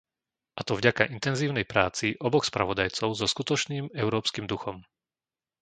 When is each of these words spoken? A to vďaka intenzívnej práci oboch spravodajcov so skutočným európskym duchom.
A 0.59 0.65
to 0.67 0.73
vďaka 0.79 1.03
intenzívnej 1.15 1.61
práci 1.73 2.07
oboch 2.27 2.45
spravodajcov 2.51 3.09
so 3.19 3.27
skutočným 3.33 3.85
európskym 4.03 4.45
duchom. 4.53 4.77